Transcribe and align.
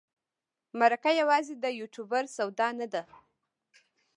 مرکه 0.79 1.11
یوازې 1.21 1.53
د 1.57 1.65
یوټوبر 1.79 2.23
سودا 2.35 2.67
نه 2.79 2.87
ده. 2.93 3.03